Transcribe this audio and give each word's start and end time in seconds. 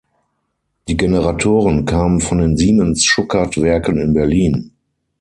Die 0.87 0.97
Generatoren 0.97 1.85
kamen 1.85 2.21
von 2.21 2.39
den 2.39 2.57
Siemens-Schuckert-Werken 2.57 3.99
in 3.99 4.15
Berlin. 4.15 4.71